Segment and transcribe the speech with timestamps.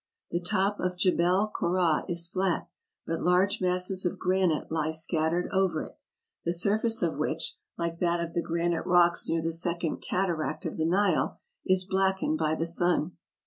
[0.31, 2.65] The top of Jebel Kora is fiat,
[3.05, 5.95] but large masses of granite lie scattered over it,
[6.43, 10.65] the surface of which, like that of the gran ite rocks near the second cataract
[10.65, 11.37] of the Nile,
[11.67, 13.15] is blackened by the sun.